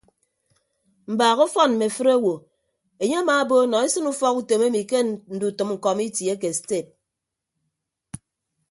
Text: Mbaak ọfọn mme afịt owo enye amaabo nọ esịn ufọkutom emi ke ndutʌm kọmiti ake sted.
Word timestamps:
Mbaak 1.11 1.37
ọfọn 1.45 1.69
mme 1.73 1.85
afịt 1.89 2.07
owo 2.17 2.33
enye 3.01 3.15
amaabo 3.21 3.55
nọ 3.69 3.77
esịn 3.85 4.09
ufọkutom 4.11 4.61
emi 4.67 4.81
ke 4.89 4.97
ndutʌm 5.35 5.69
kọmiti 5.83 6.23
ake 6.33 6.49
sted. 6.59 6.85